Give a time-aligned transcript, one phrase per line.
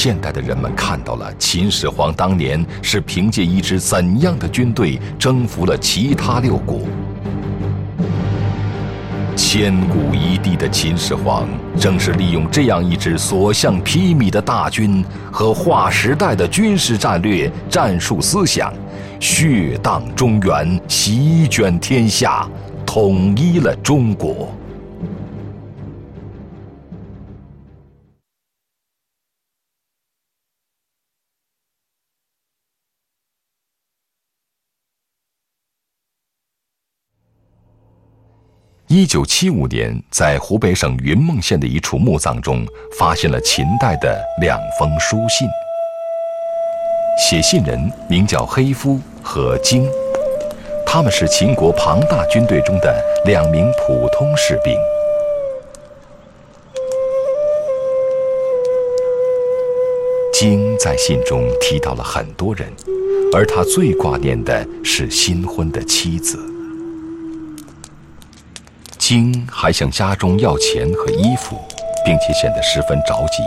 [0.00, 6.82] 现代的人们看到了秦始皇当年是凭借一支怎样的军队征服了其他六国。
[9.34, 18.72] 千古一帝的秦始皇，正是利用这样一支所向披靡的大军和划时代的军事战略、战术思想，
[19.18, 22.48] 血荡中原，席卷天下，
[22.86, 24.54] 统一了中国。
[38.98, 42.66] 一九七五年，在湖北省云梦县的一处墓葬中，
[42.98, 45.46] 发现了秦代的两封书信。
[47.16, 47.78] 写信人
[48.10, 49.88] 名叫黑夫和荆，
[50.84, 52.92] 他们是秦国庞大军队中的
[53.24, 54.76] 两名普通士兵。
[60.32, 62.68] 荆在信中提到了很多人，
[63.32, 66.36] 而他最挂念的是新婚的妻子。
[69.08, 71.56] 金还向家中要钱和衣服，
[72.04, 73.42] 并且显得十分着急。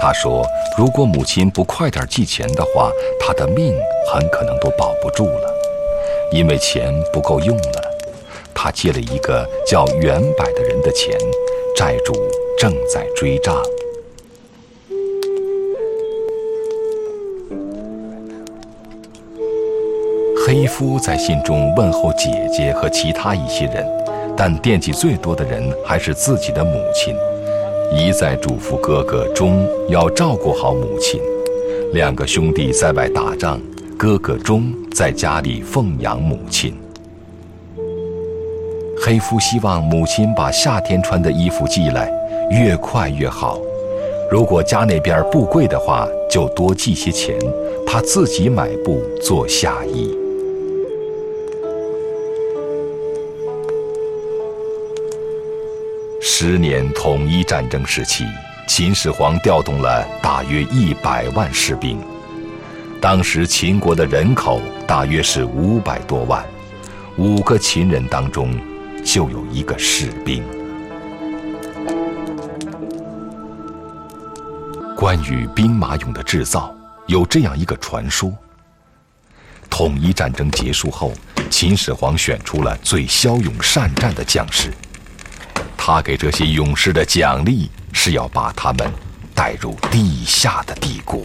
[0.00, 0.44] 他说
[0.76, 3.72] ：“如果母亲不快点寄钱的话，他的命
[4.12, 5.48] 很可能都保不住了，
[6.32, 7.84] 因为钱不够用了。
[8.52, 11.16] 他借了一个叫袁柏的人的钱，
[11.76, 12.12] 债主
[12.58, 13.54] 正在追账。”
[20.44, 24.03] 黑夫在信中问候姐姐和其他一些人。
[24.36, 27.14] 但惦记最多的人还是自己的母亲，
[27.92, 31.20] 一再嘱咐哥哥忠要照顾好母亲。
[31.92, 33.60] 两个兄弟在外打仗，
[33.96, 36.74] 哥哥忠在家里奉养母亲。
[39.00, 42.10] 黑夫希望母亲把夏天穿的衣服寄来，
[42.50, 43.60] 越快越好。
[44.30, 47.38] 如果家那边布贵的话，就多寄些钱，
[47.86, 50.12] 他自己买布做夏衣。
[56.46, 58.26] 十年统一战争时期，
[58.66, 61.98] 秦始皇调动了大约一百万士兵。
[63.00, 66.44] 当时秦国的人口大约是五百多万，
[67.16, 68.54] 五个秦人当中
[69.02, 70.44] 就有一个士兵。
[74.94, 78.30] 关于兵马俑的制造，有这样一个传说：
[79.70, 81.14] 统一战争结束后，
[81.48, 84.70] 秦始皇选出了最骁勇善战的将士。
[85.86, 88.90] 他给这些勇士的奖励是要把他们
[89.34, 91.20] 带入地下的帝国。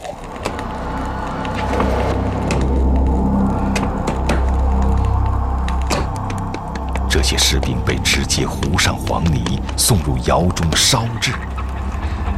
[7.09, 11.31] 这些士兵被直接糊上黄泥，送入窑中烧制。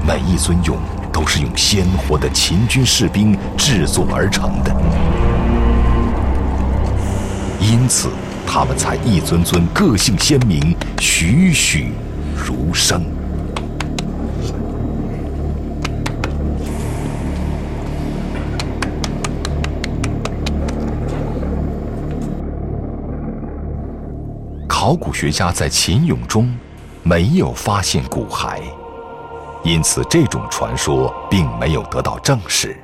[0.06, 0.76] 每一尊俑
[1.12, 4.72] 都是用鲜活的秦军士兵制作而成的，
[7.60, 8.12] 因此
[8.46, 11.92] 他们才一尊尊个性鲜明，栩栩。
[12.36, 13.04] 如生。
[24.68, 26.52] 考古学家在秦俑中
[27.04, 28.60] 没有发现骨骸，
[29.64, 32.76] 因此这种传说并没有得到证实。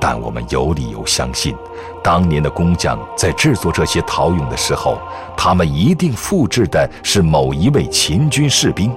[0.00, 1.56] 但我们有理由相信，
[2.02, 4.98] 当年的工匠在制作这些陶俑的时候，
[5.36, 8.94] 他们一定复制的是某一位秦军士兵。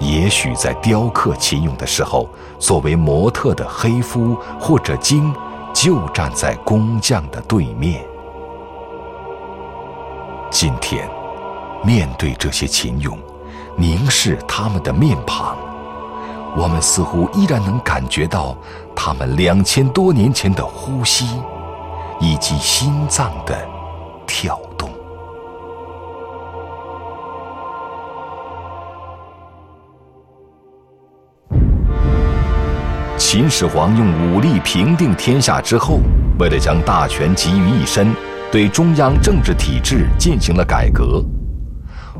[0.00, 2.28] 也许在雕刻秦俑的时候，
[2.58, 5.32] 作为模特的黑夫或者荆
[5.72, 8.04] 就站在工匠的对面。
[10.50, 11.08] 今天，
[11.84, 13.16] 面对这些秦俑，
[13.76, 15.56] 凝视他们的面庞。
[16.54, 18.54] 我们似乎依然能感觉到
[18.94, 21.26] 他们两千多年前的呼吸，
[22.20, 23.56] 以及心脏的
[24.26, 24.90] 跳动。
[33.16, 36.00] 秦始皇用武力平定天下之后，
[36.38, 38.14] 为了将大权集于一身，
[38.50, 41.24] 对中央政治体制进行了改革。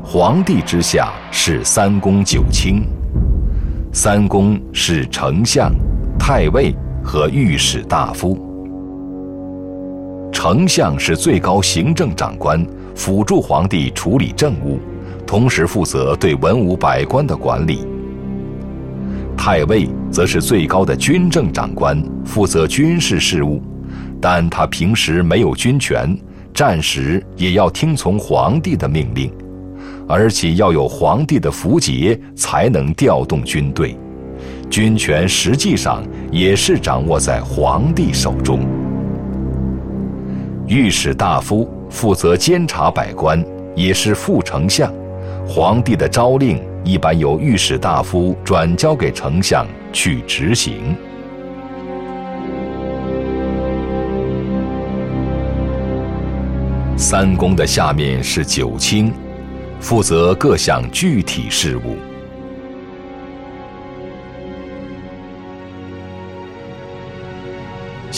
[0.03, 2.83] 皇帝之下是三公九卿。
[3.93, 5.71] 三公是丞相、
[6.17, 6.73] 太尉
[7.03, 8.37] 和御史大夫。
[10.31, 12.65] 丞相是最高行政长官，
[12.95, 14.79] 辅助皇帝处理政务，
[15.25, 17.85] 同时负责对文武百官的管理。
[19.37, 23.61] 太尉则是最高的军政长官，负责军事事务，
[24.21, 26.17] 但他平时没有军权，
[26.53, 29.31] 战时也要听从皇帝的命令。
[30.07, 33.97] 而且要有皇帝的符节才能调动军队，
[34.73, 38.61] 军权实际上也是掌握在皇帝手中。
[40.65, 44.91] 御史大夫负责监察百官，也是副丞相。
[45.47, 50.95] 皇帝的诏令一般由御史大夫转交给丞相去执行。
[56.97, 59.13] 三公的下面是九卿，
[59.79, 61.95] 负责各项具体事务。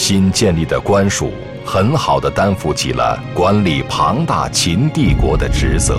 [0.07, 1.31] 新建立的官署
[1.65, 5.97] 很好的担负起了管理庞大秦帝国的职责。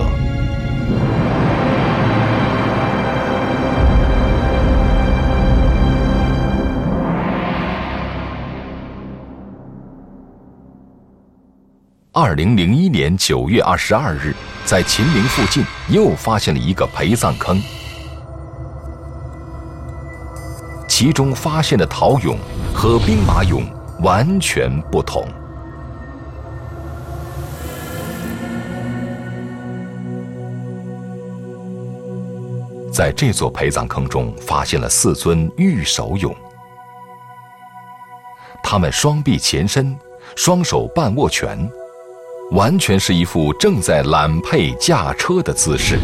[12.13, 14.33] 二零零一年九月二十二日，
[14.63, 17.61] 在秦陵附近又发现了一个陪葬坑，
[20.87, 22.37] 其中发现的陶俑
[22.73, 23.65] 和兵马俑
[24.01, 25.27] 完全不同。
[32.91, 36.33] 在这座陪葬坑中，发现了四尊玉手俑，
[38.63, 39.95] 他们双臂前伸，
[40.35, 41.69] 双手半握拳。
[42.51, 45.99] 完全是一副正在揽辔驾车的姿势。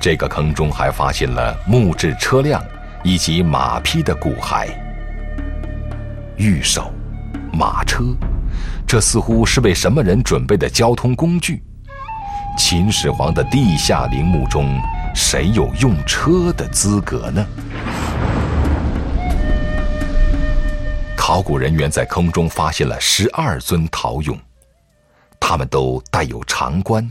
[0.00, 2.64] 这个坑中还发现了木质车辆
[3.04, 4.68] 以及马匹的骨骸。
[6.36, 6.90] 玉手、
[7.52, 8.02] 马车，
[8.86, 11.62] 这似乎是为什么人准备的交通工具？
[12.56, 14.80] 秦始皇的地下陵墓中，
[15.14, 17.46] 谁有用车的资格呢？
[21.14, 24.38] 考古人员在坑中发现了十二尊陶俑，
[25.38, 27.08] 他们都带有长冠，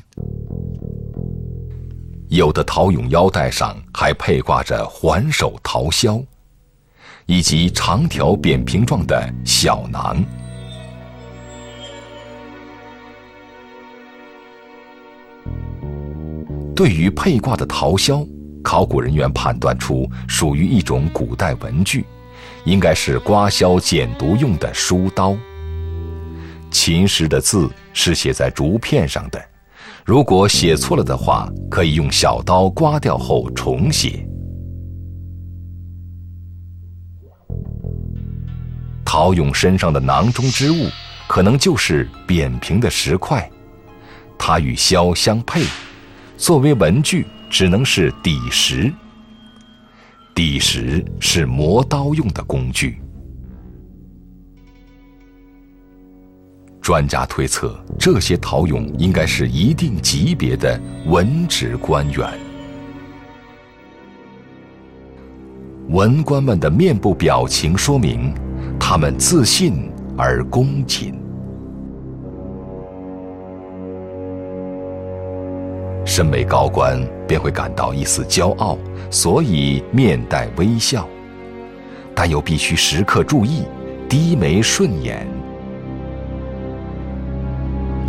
[2.30, 6.24] 有的陶俑腰带上还佩挂着环首陶箫，
[7.26, 10.24] 以及长条扁平状的小囊。
[16.76, 18.28] 对于佩挂的陶箫，
[18.64, 22.06] 考古人员判断出属于一种古代文具，
[22.64, 25.36] 应该是刮削简牍用的书刀。
[26.70, 29.44] 秦时的字是写在竹片上的，
[30.10, 34.28] 如果写错了的话，可以用小刀刮掉后重写。
[39.06, 40.88] 陶俑身上的囊中之物，
[41.28, 43.48] 可能就是扁平的石块，
[44.36, 45.62] 它与箫相配。
[46.38, 48.92] 作为文具，只能是底石。
[50.34, 53.00] 底石是磨刀用的工具。
[56.90, 62.28] 专家推测，这些陶俑应该是一定级别的文职官员。
[65.90, 68.34] 文官们的面部表情说明，
[68.80, 71.14] 他们自信而恭谨。
[76.04, 78.80] 身为高官，便会感到一丝骄傲，
[79.12, 81.08] 所以面带微笑，
[82.16, 83.62] 但又必须时刻注意
[84.10, 85.28] 低眉顺眼，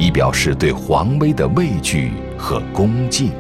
[0.01, 3.31] 以表示对皇威的畏惧和恭敬。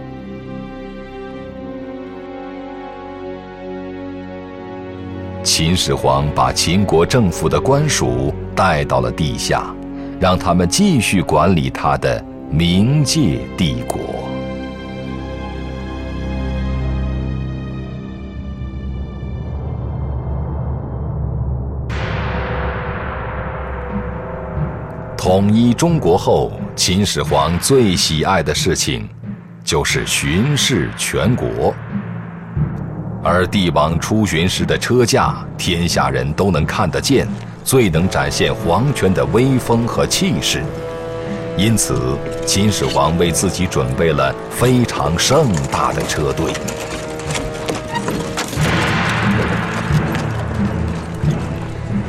[5.42, 9.74] 秦始皇把秦国政府的官署带到了地下，
[10.20, 14.29] 让他们继续管理他的冥界帝国。
[25.32, 29.08] 统一中国后，秦始皇最喜爱的事情，
[29.62, 31.72] 就是巡视全国。
[33.22, 37.28] 而帝王出巡时的车驾，天下人都能看得见，
[37.62, 40.64] 最能展现皇权的威风和气势。
[41.56, 46.52] 因此，秦始皇为自己准备了非常盛大的车队。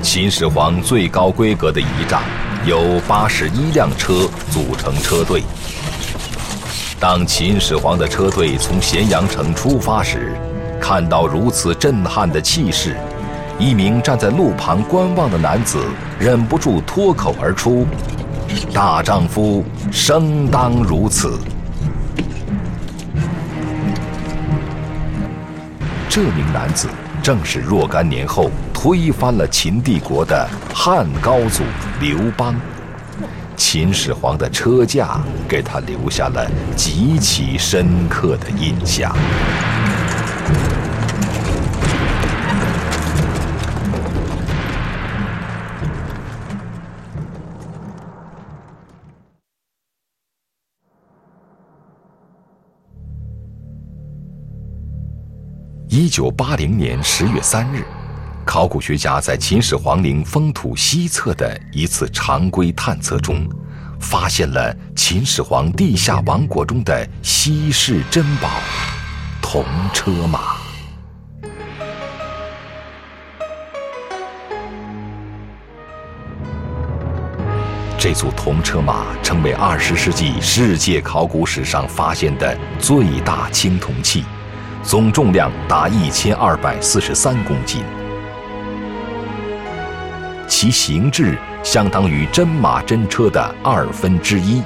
[0.02, 2.20] 秦始皇最高规格的仪仗。
[2.64, 5.42] 由八十一辆车组成车队。
[7.00, 10.34] 当秦始皇的车队从咸阳城出发时，
[10.80, 12.96] 看到如此震撼的气势，
[13.58, 15.84] 一名站在路旁观望的男子
[16.20, 17.88] 忍不住脱口而出
[18.72, 21.40] ：“大丈夫生当如此。”
[26.08, 26.88] 这名男子
[27.24, 31.64] 正是若干年后推翻了秦帝国的汉高祖
[32.00, 32.56] 刘邦。
[33.56, 39.16] 秦始皇的车驾给他留下了极其深刻的印象。
[56.02, 57.86] 一九八零年十月三日，
[58.44, 63.48] 考古学家在秦始皇陵封土西侧的一次常规探测中，
[64.00, 68.50] 发现了秦始皇地下王国中的稀世珍宝——
[69.44, 70.56] 铜车马。
[77.96, 84.26] 这组铜车马成为二十世纪世界考古史上发现的最大青铜器。
[84.84, 87.84] 总重量达一千二百四十三公斤，
[90.48, 94.64] 其形制相当于真马真车的二分之一。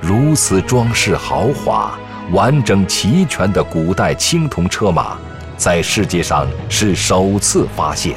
[0.00, 1.98] 如此装饰豪华、
[2.30, 5.18] 完整齐全的古代青铜车马，
[5.56, 8.14] 在世界上是首次发现。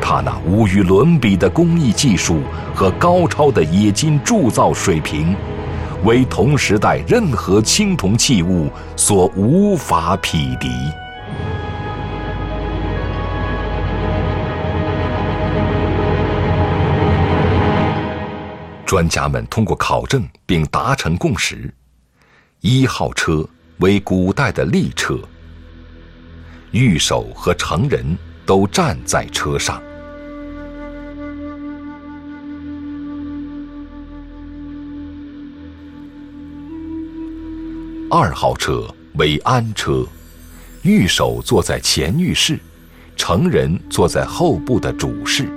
[0.00, 2.42] 它那无与伦比的工艺技术
[2.74, 5.34] 和高超的冶金铸造水平。
[6.04, 10.68] 为同时代任何青铜器物所无法匹敌。
[18.84, 21.72] 专家们通过考证并达成共识：
[22.60, 25.18] 一号车为古代的立车，
[26.72, 28.04] 御手和成人
[28.44, 29.80] 都站在车上。
[38.14, 40.04] 二号车为安车，
[40.82, 42.60] 御手坐在前御室，
[43.16, 45.48] 成人坐在后部的主室。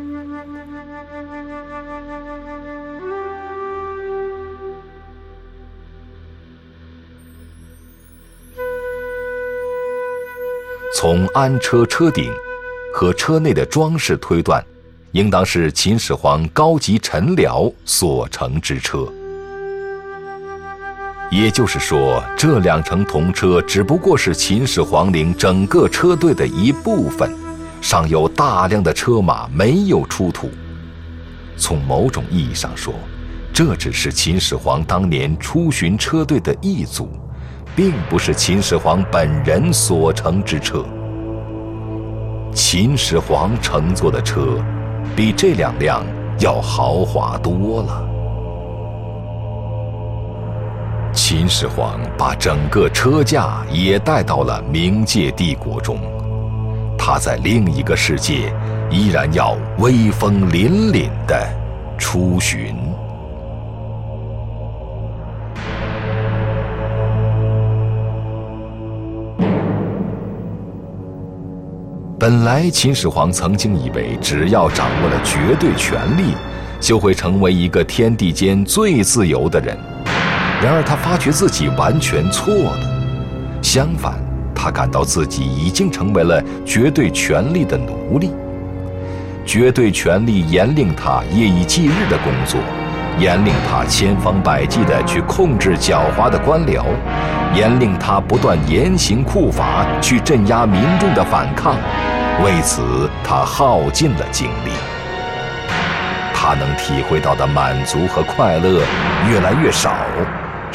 [10.94, 12.34] 从安车车顶
[12.94, 14.66] 和车内的装饰推断，
[15.12, 19.12] 应当是秦始皇高级臣僚所乘之车。
[21.36, 27.30] 也就是说，这两乘铜车只不过是秦始皇陵整个车队的一部分，
[27.82, 30.50] 尚有大量的车马没有出土。
[31.58, 32.94] 从某种意义上说，
[33.52, 37.10] 这只是秦始皇当年出巡车队的一组，
[37.76, 40.86] 并不是秦始皇本人所乘之车。
[42.54, 44.58] 秦始皇乘坐的车，
[45.18, 46.02] 比这两辆
[46.40, 48.15] 要豪华多了。
[51.38, 56.00] 秦始皇把整个车驾也带到了冥界帝国中，
[56.98, 58.54] 他在另一个世界
[58.90, 61.46] 依然要威风凛凛的
[61.98, 62.74] 出巡。
[72.18, 76.34] 本来秦始皇曾经以为，只要掌握了绝对权力，
[76.80, 79.78] 就会成为一个天地间最自由的人。
[80.64, 83.62] 然而，他发觉自己完全错了。
[83.62, 84.14] 相反，
[84.56, 88.32] 他感到自己已经成为了绝对权力的奴隶。
[89.46, 92.60] 绝对权力严令他夜以继日的工作，
[93.20, 96.84] 严令他千方百计地去控制狡猾的官僚，
[97.54, 101.76] 严令他不断严刑酷法去镇压民众的反抗。
[102.44, 104.72] 为此，他耗尽了精力。
[106.34, 108.82] 他能体会到的满足和快乐
[109.30, 109.96] 越来越少。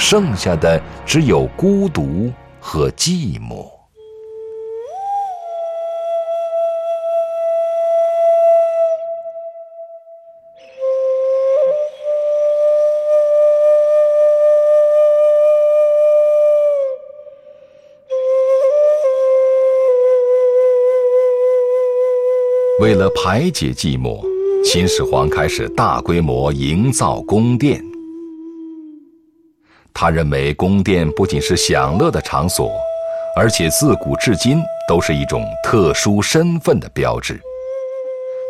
[0.01, 3.71] 剩下的只有孤独和寂寞。
[22.81, 24.25] 为了排解寂寞，
[24.65, 27.90] 秦始皇开始大规模营造宫殿。
[30.01, 32.73] 他认为宫殿不仅是享乐的场所，
[33.37, 37.39] 而且自古至今都是一种特殊身份的标志。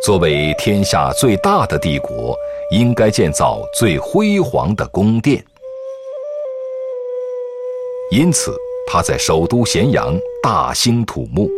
[0.01, 2.33] 作为天下最大的帝国，
[2.71, 5.43] 应该建造最辉煌的宫殿。
[8.11, 8.55] 因此，
[8.87, 11.51] 他在首都咸阳大兴土木。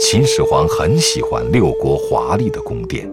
[0.00, 3.10] 秦始皇很喜欢六国华丽的宫殿。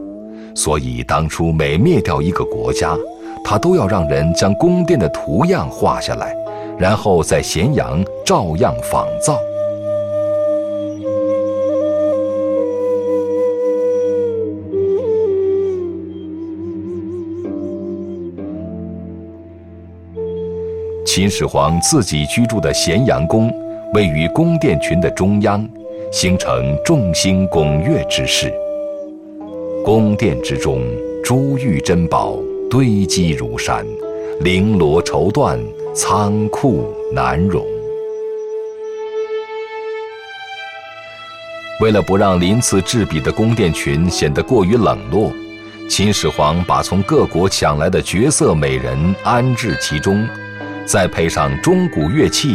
[0.58, 2.98] 所以，当初每灭掉一个国家，
[3.44, 6.36] 他都要让人将宫殿的图样画下来，
[6.80, 9.38] 然后在咸阳照样仿造。
[21.06, 23.54] 秦始皇自己居住的咸阳宫，
[23.94, 25.64] 位于宫殿群的中央，
[26.12, 28.52] 形成众星拱月之势。
[29.88, 30.86] 宫殿之中，
[31.24, 32.38] 珠玉珍宝
[32.70, 33.88] 堆积如山，
[34.42, 35.58] 绫罗绸缎
[35.96, 37.66] 仓库难容。
[41.80, 45.32] 为了不让鳞次栉比的宫殿群显得过于冷落，
[45.90, 50.28] 秦始皇把从各国抢来的绝色美人安置其中。
[50.86, 52.54] 再配上钟鼓乐器，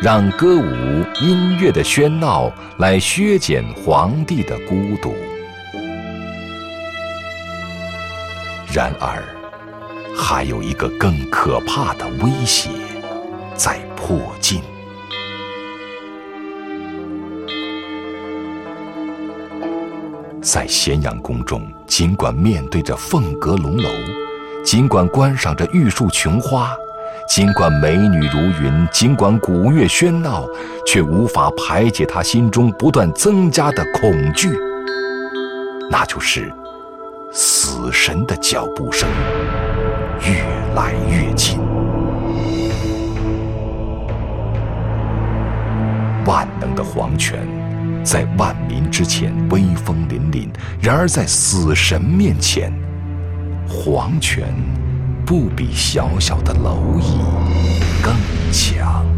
[0.00, 2.48] 让歌舞音乐的喧闹
[2.78, 5.12] 来削减皇帝的孤独。
[8.72, 9.20] 然而，
[10.16, 12.70] 还有一个更可怕的威胁
[13.56, 14.62] 在迫近。
[20.40, 23.90] 在咸阳宫中，尽管面对着凤阁龙楼，
[24.64, 26.70] 尽管观赏着玉树琼花。
[27.28, 30.46] 尽管美女如云，尽管鼓乐喧闹，
[30.86, 34.48] 却无法排解他心中不断增加的恐惧。
[35.90, 36.52] 那就是
[37.80, 39.08] 死神的脚步声
[40.20, 41.58] 越来越近。
[46.26, 47.38] 万能的皇权
[48.04, 52.70] 在万民之前威风凛凛，然而在死神面前，
[53.66, 54.52] 皇权。
[55.24, 57.20] 不比小小的蝼蚁
[58.02, 58.12] 更
[58.50, 59.09] 强。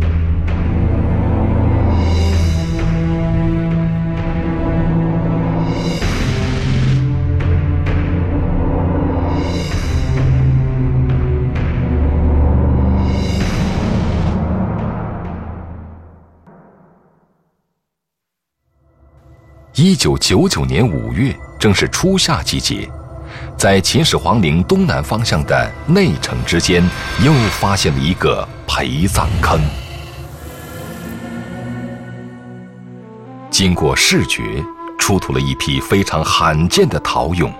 [19.74, 22.86] 一九九九年五月，正是初夏季节。
[23.56, 26.86] 在秦始皇陵东南方向的内城之间，
[27.24, 29.58] 又发现了一个陪葬坑。
[33.50, 34.62] 经过视觉，
[34.98, 37.50] 出土了一批非常罕见的陶俑。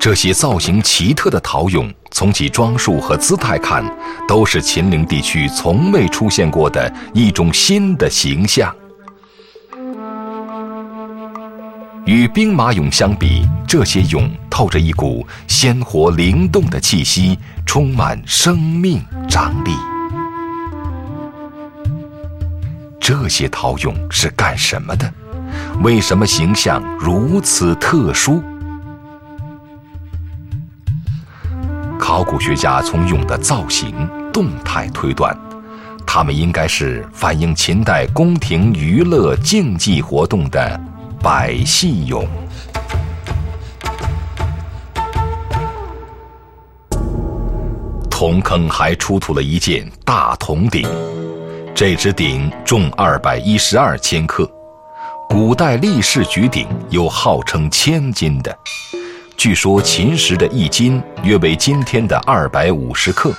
[0.00, 3.84] 这些造型奇特的陶俑，从其装束和姿态看，
[4.26, 8.74] 都是秦陵地区从未出现过的一种新的形象。
[12.04, 19.70] 与兵马俑相比，这些俑透着一股鲜活灵动的气息，充满生命张力。
[23.00, 25.12] 这些陶俑是干什么的？
[25.82, 28.42] 为什么形象如此特殊？
[32.00, 33.94] 考古学家从俑的造型
[34.32, 35.36] 动态推断，
[36.04, 40.80] 它们应该是反映秦代宫廷娱乐竞技活动的。
[41.22, 42.26] 百戏俑，
[48.10, 50.84] 铜坑还出土了一件大铜鼎，
[51.72, 54.50] 这只鼎重二百一十二千克。
[55.28, 58.58] 古代立式举鼎有号称千斤的，
[59.36, 63.32] 据说秦时的一斤约为今天的二百五十克，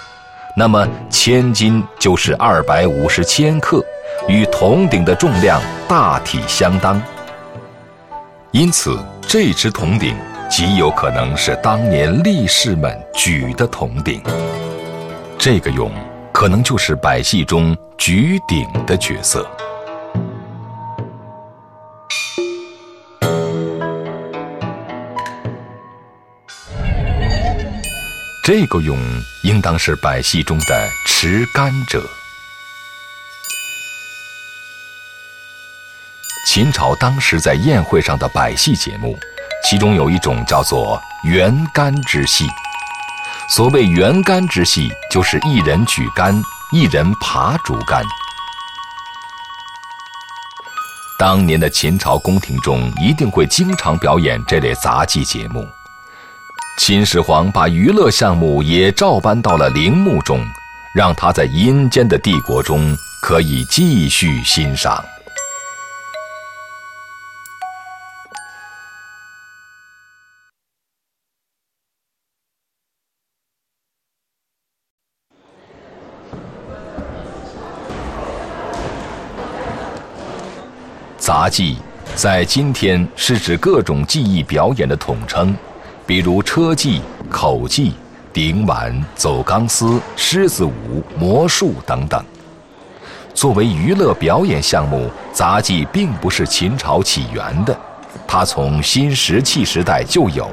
[0.56, 3.84] 那么千斤就是二百五十千克，
[4.30, 7.02] 与铜鼎的重量大体相当。
[8.54, 10.16] 因此，这只铜鼎
[10.48, 14.22] 极有可能是当年力士们举的铜鼎。
[15.40, 15.90] 这个俑
[16.32, 19.44] 可能就是百戏中举鼎的角色。
[28.44, 28.96] 这个俑
[29.46, 32.04] 应当是百戏中的持竿者。
[36.54, 39.18] 秦朝当时在宴会上的百戏节目，
[39.66, 42.46] 其中有一种叫做圆竿之戏。
[43.50, 46.40] 所谓圆竿之戏，就是一人举竿，
[46.72, 48.04] 一人爬竹竿。
[51.18, 55.68] 当年的秦朝宫廷中一定会经常表演这类杂技节目。
[56.78, 60.46] 秦始皇把娱乐项目也照搬到了陵墓中，
[60.94, 65.04] 让他在阴间的帝国中可以继续欣赏。
[81.44, 81.76] 杂技
[82.16, 85.54] 在今天是指各种技艺表演的统称，
[86.06, 87.92] 比如车技、口技、
[88.32, 92.24] 顶碗、走钢丝、狮子舞、魔术等等。
[93.34, 97.78] 作为娱乐表演项目，杂技并不是秦朝起源的，
[98.26, 100.50] 它从新石器时代就有，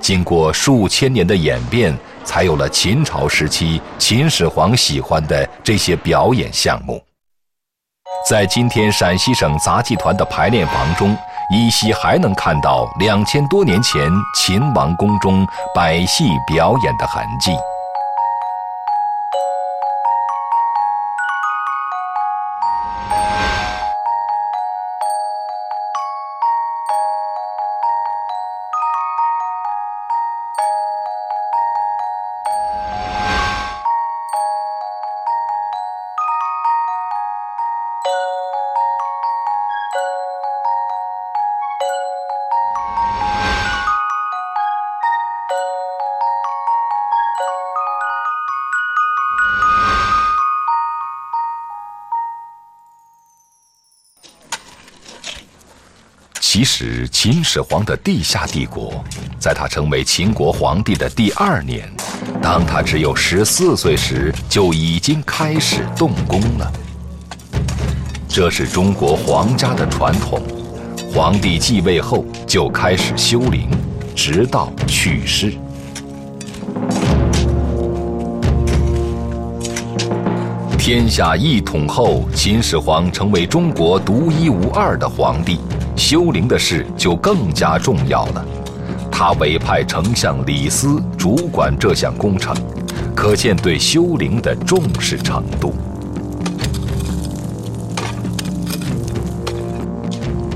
[0.00, 7.00] 经过数千年的演变，才有了秦朝时期秦始皇喜欢的这些表演项目。
[8.26, 11.16] 在今天陕西省杂技团的排练房中，
[11.50, 17.52] 依稀还能看到两千多年前秦王宫中百戏表演的痕迹。
[56.58, 59.04] 其实，秦始皇的地下帝国，
[59.38, 61.88] 在他成为秦国皇帝的第二年，
[62.42, 66.72] 当他只有十四岁时，就已经开始动工了。
[68.28, 70.42] 这是中国皇家的传统，
[71.14, 73.70] 皇帝继位后就开始修陵，
[74.16, 75.52] 直到去世。
[80.76, 85.60] 天下一统后，秦始皇成为中国独一无二的皇帝。
[85.98, 88.46] 修陵的事就更加重要了，
[89.10, 92.54] 他委派丞相李斯主管这项工程，
[93.16, 95.74] 可见对修陵的重视程度。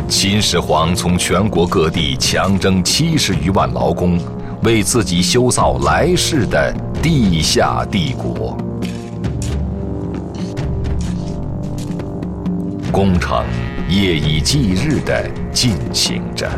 [0.08, 4.20] 秦始皇从全国各地强征七十余万劳工，
[4.62, 8.56] 为自己修造来世的地下帝国。
[12.92, 13.44] 工程。
[13.92, 16.50] 夜以继日的进行着。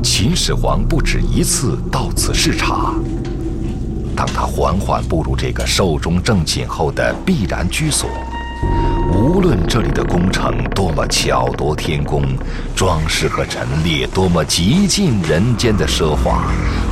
[0.00, 2.94] 秦始皇不止一次到此视察。
[4.14, 8.08] 当他缓缓步入这个寿终正寝后的必然居所。
[9.12, 12.22] 无论这里的工程多么巧夺天工，
[12.76, 16.44] 装饰和陈列多么极尽人间的奢华，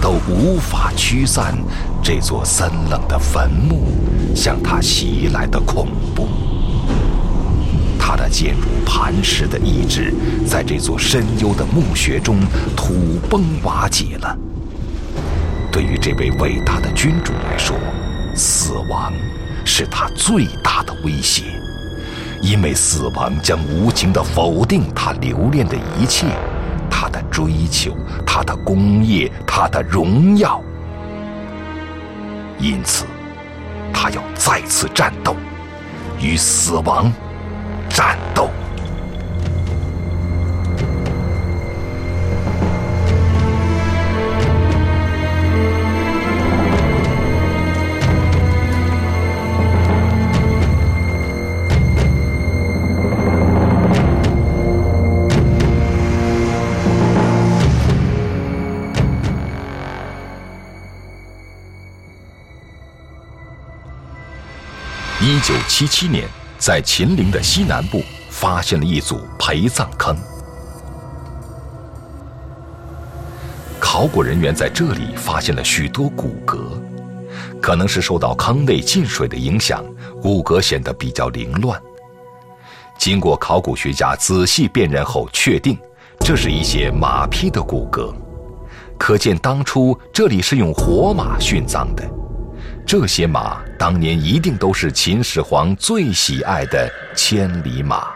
[0.03, 1.57] 都无法驱散
[2.03, 3.85] 这座森冷的坟墓
[4.35, 6.29] 向他袭来的恐怖。
[7.99, 10.13] 他的坚如磐石的意志，
[10.45, 12.41] 在这座深幽的墓穴中
[12.77, 12.95] 土
[13.31, 14.37] 崩瓦解了。
[15.71, 17.77] 对于这位伟大的君主来说，
[18.35, 19.13] 死亡
[19.65, 21.45] 是他最大的威胁。
[22.43, 26.27] 因为死亡将无情地否定他留恋的一切，
[27.43, 30.63] 追求，他的功业，他的荣耀。
[32.59, 33.05] 因此，
[33.93, 35.35] 他要再次战斗，
[36.21, 37.13] 与死亡
[37.89, 38.17] 战
[65.43, 68.01] 九七七年，在秦陵的西南部
[68.31, 70.17] 发现了一组陪葬坑。
[73.81, 76.59] 考古人员在这里发现了许多骨骼，
[77.61, 79.85] 可能是受到坑内进水的影响，
[80.23, 81.81] 骨骼显得比较凌乱。
[82.97, 85.77] 经过考古学家仔细辨认后，确定
[86.21, 88.15] 这是一些马匹的骨骼，
[88.97, 92.09] 可见当初这里是用活马殉葬的。
[92.93, 98.11] 这些马当年一定都是秦始皇最喜爱的千里马。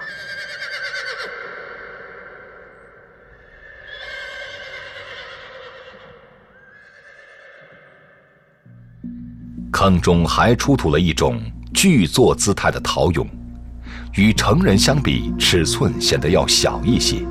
[9.72, 11.40] 坑中还出土了一种
[11.72, 13.26] 巨坐姿态的陶俑，
[14.12, 17.24] 与成人相比，尺寸显得要小一些。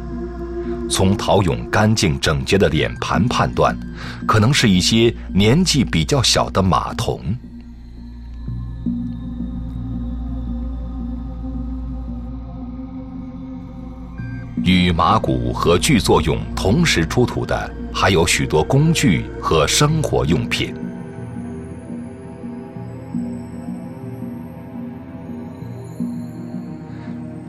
[0.89, 3.75] 从陶俑干净整洁的脸盘判断，
[4.27, 7.19] 可能是一些年纪比较小的马童。
[14.63, 20.73] 与马骨和巨作俑同时出土的，还有许多工具和生活用品。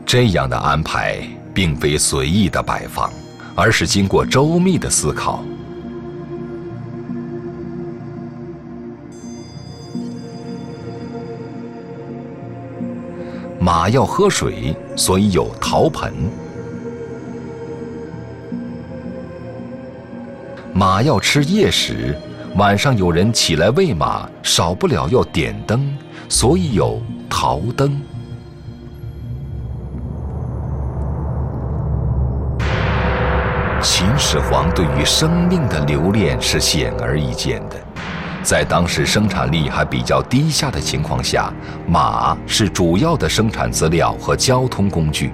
[0.05, 1.19] 这样的安排
[1.53, 3.11] 并非随意的摆放，
[3.59, 5.43] 而是经过周密的思考。
[13.59, 16.11] 马要喝水，所以有陶盆；
[20.71, 22.15] 马要吃夜食，
[22.57, 25.97] 晚上有人起来喂马，少不了要点灯，
[26.29, 27.99] 所以有陶灯。
[34.29, 37.77] 始皇对于生命的留恋是显而易见的。
[38.43, 41.49] 在当时生产力还比较低下的情况下，
[41.87, 45.31] 马是主要的生产资料和交通工具。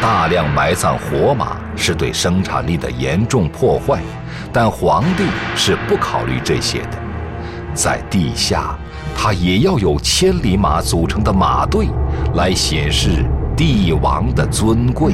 [0.00, 4.00] 大量埋葬活马是对生产力的严重破坏，
[4.52, 5.24] 但皇帝
[5.56, 6.90] 是不考虑这些的。
[7.74, 8.78] 在地下，
[9.16, 11.88] 他也要有千里马组成的马队，
[12.34, 13.24] 来显示
[13.56, 15.12] 帝王的尊贵。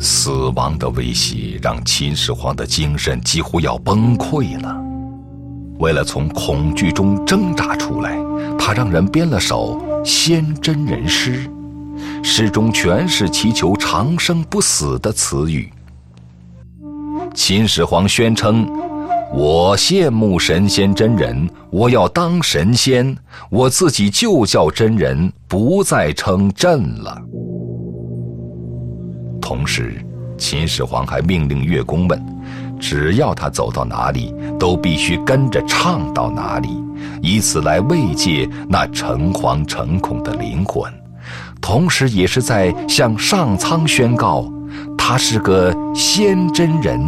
[0.00, 4.76] 死亡的威胁让秦始皇的精神几乎要崩溃了。
[5.78, 8.18] 为了从恐惧中挣扎出来，
[8.58, 11.48] 他让人编了首仙真人诗，
[12.22, 15.72] 诗中全是祈求长生不死的词语。
[17.34, 18.68] 秦始皇宣称
[19.34, 23.16] ：“我羡慕神仙真人，我要当神仙，
[23.50, 27.22] 我自己就叫真人，不再称朕了。”
[29.40, 30.04] 同时。
[30.40, 32.24] 秦始皇还命令乐工们，
[32.78, 36.80] 只要他走到哪里，都必须跟着唱到哪里，
[37.20, 40.88] 以此来慰藉那诚惶诚恐的灵魂，
[41.60, 44.50] 同时也是在向上苍宣告，
[44.96, 47.00] 他是个仙真人，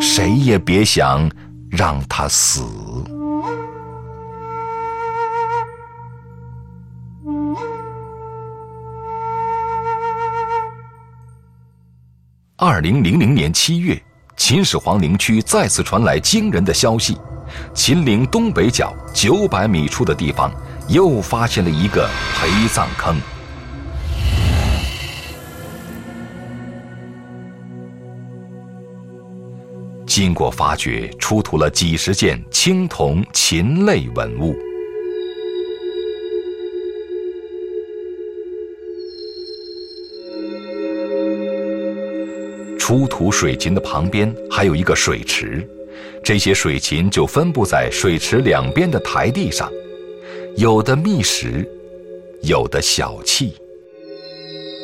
[0.00, 1.28] 谁也别想
[1.70, 2.62] 让他死。
[12.58, 14.00] 二零零零年七月，
[14.36, 17.18] 秦始皇陵区再次传来惊人的消息：
[17.74, 20.50] 秦陵东北角九百米处的地方，
[20.88, 23.20] 又发现了一个陪葬坑。
[30.16, 34.56] 经过发掘，出土了几十件青铜禽类文物。
[42.78, 45.62] 出土水禽的旁边还有一个水池，
[46.24, 49.70] 这些水禽就分布在水池两边的台地上，
[50.56, 51.68] 有的觅食，
[52.40, 53.52] 有的小憩。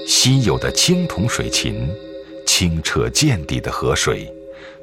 [0.07, 1.88] 稀有的青铜水禽，
[2.45, 4.31] 清澈见底的河水，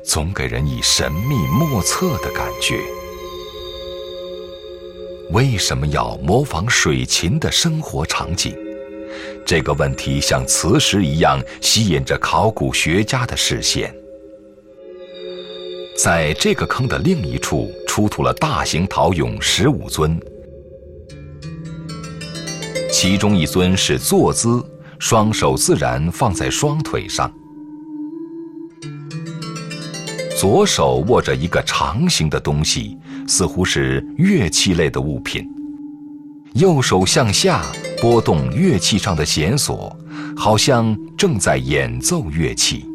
[0.04, 2.80] 总给人以神秘莫测的感觉。
[5.32, 8.56] 为什么要模仿水禽的生活场景？
[9.46, 13.94] 这个问题像磁石一样吸引着考古学家的视线。
[15.98, 20.20] 在这个坑的另一处，出土了大型陶俑十五尊，
[22.92, 24.64] 其中一尊是坐姿，
[24.98, 27.32] 双手自然放在双腿上，
[30.40, 32.98] 左手握着一个长形的东西，
[33.28, 35.46] 似乎是乐器类的物品。
[36.54, 37.62] 右手向下
[38.00, 39.94] 拨动乐器上的弦索，
[40.38, 42.86] 好像正在演奏乐器。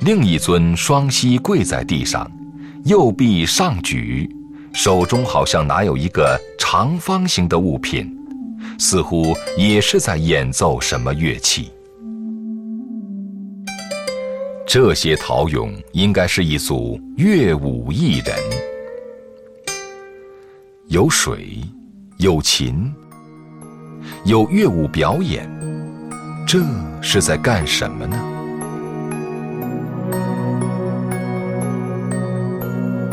[0.00, 2.28] 另一尊双膝跪在地上，
[2.86, 4.28] 右臂上举，
[4.72, 8.12] 手中好像拿有一个长方形的物品，
[8.76, 11.70] 似乎也是在演奏什么乐器。
[14.74, 18.34] 这些陶俑应该是一组乐舞艺人。
[20.88, 21.60] 有水，
[22.18, 22.92] 有琴，
[24.24, 25.48] 有乐舞表演，
[26.44, 26.58] 这
[27.00, 28.18] 是在干什么呢？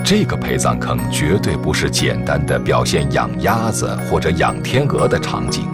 [0.03, 5.67] 这个陪葬坑绝对不是简单的表现养鸭子或者养天鹅的场景。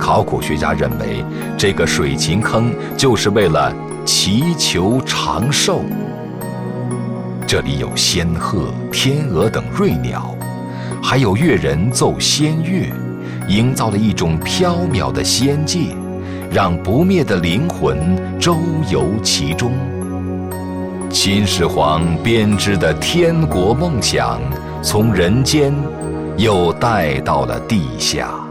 [0.00, 1.22] 考古学家认为，
[1.58, 3.70] 这个水琴坑就是为了
[4.04, 5.80] 祈求长寿。
[7.46, 10.34] 这里有仙鹤、天鹅等瑞鸟。
[11.02, 12.90] 还有乐人奏仙乐，
[13.48, 15.94] 营造了一种飘渺的仙界，
[16.50, 18.56] 让不灭的灵魂周
[18.90, 19.72] 游其中。
[21.10, 24.40] 秦始皇编织的天国梦想，
[24.82, 25.74] 从人间
[26.36, 28.43] 又带到了地下。